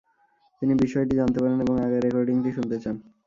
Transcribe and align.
তিনি 0.61 0.73
বিষয়টি 0.83 1.13
জানতে 1.15 1.39
পারেন 1.39 1.57
এবং 1.61 1.75
আগের 1.85 2.01
রেকর্ডিংটি 2.05 2.49
শুনতে 2.57 2.77
চান। 2.83 2.95